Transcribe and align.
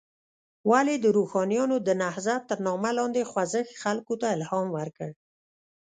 ولې 0.71 0.95
د 0.99 1.05
روښانیانو 1.17 1.77
د 1.87 1.89
نهضت 2.01 2.41
تر 2.49 2.59
نامه 2.67 2.91
لاندې 2.97 3.21
خوځښت 3.31 3.71
خلکو 3.83 4.13
ته 4.21 4.27
الهام 4.35 4.67
ورکړ. 4.77 5.09